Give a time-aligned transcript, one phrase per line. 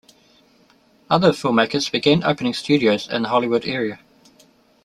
[1.11, 3.99] Other filmmakers began opening studios in the Hollywood area.